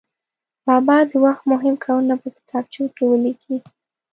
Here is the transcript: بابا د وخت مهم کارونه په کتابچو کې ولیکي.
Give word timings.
بابا 0.65 0.97
د 1.09 1.11
وخت 1.25 1.43
مهم 1.53 1.75
کارونه 1.83 2.15
په 2.21 2.27
کتابچو 2.37 2.83
کې 2.95 3.03
ولیکي. 3.07 3.55